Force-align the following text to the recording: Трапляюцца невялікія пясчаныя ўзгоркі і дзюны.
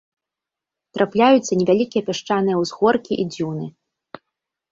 Трапляюцца 0.97 1.57
невялікія 1.59 2.03
пясчаныя 2.09 2.55
ўзгоркі 2.63 3.13
і 3.25 3.27
дзюны. 3.35 3.65